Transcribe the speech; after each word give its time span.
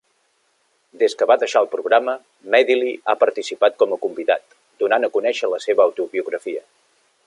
Des 1.01 1.15
que 1.19 1.27
va 1.31 1.35
deixar 1.43 1.61
el 1.65 1.69
programa, 1.73 2.15
Madeley 2.55 2.95
ha 3.05 3.17
participat 3.27 3.79
com 3.85 3.95
a 3.99 4.03
convidat, 4.07 4.59
donant 4.85 5.07
a 5.11 5.15
conèixer 5.19 5.55
la 5.57 5.65
seva 5.69 5.91
autobiografia. 5.91 6.71